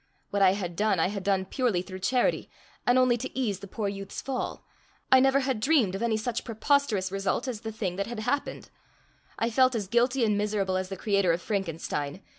What 0.31 0.41
I 0.41 0.53
had 0.53 0.75
done 0.75 0.99
I 0.99 1.09
had 1.09 1.21
done 1.23 1.45
purely 1.45 1.83
through 1.83 1.99
charity, 1.99 2.49
and 2.87 2.97
only 2.97 3.17
to 3.17 3.29
ease 3.37 3.59
the 3.59 3.67
poor 3.67 3.87
youth's 3.87 4.19
fall&#8212I 4.19 5.19
never 5.21 5.39
had 5.41 5.59
dreamed 5.59 5.93
of 5.93 6.01
any 6.01 6.17
such 6.17 6.43
preposterous 6.43 7.11
result 7.11 7.47
as 7.47 7.61
the 7.61 7.71
thing 7.71 7.97
that 7.97 8.07
had 8.07 8.21
happened. 8.21 8.71
I 9.37 9.51
felt 9.51 9.75
as 9.75 9.85
guilty 9.87 10.25
and 10.25 10.35
miserable 10.39 10.75
as 10.75 10.89
the 10.89 10.97
creator 10.97 11.31
of 11.33 11.41
Frankenstein. 11.43 12.23